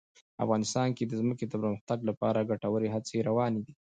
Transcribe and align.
افغانستان 0.43 0.87
کې 0.97 1.03
د 1.05 1.11
ځمکه 1.21 1.43
د 1.47 1.53
پرمختګ 1.63 1.99
لپاره 2.09 2.47
ګټورې 2.51 2.87
هڅې 2.95 3.17
روانې 3.29 3.61
دي. 3.65 3.73